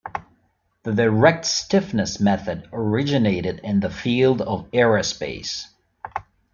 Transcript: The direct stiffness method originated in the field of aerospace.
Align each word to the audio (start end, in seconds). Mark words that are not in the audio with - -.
The 0.81 0.93
direct 0.95 1.45
stiffness 1.45 2.19
method 2.19 2.67
originated 2.73 3.59
in 3.63 3.81
the 3.81 3.91
field 3.91 4.41
of 4.41 4.65
aerospace. 4.71 5.65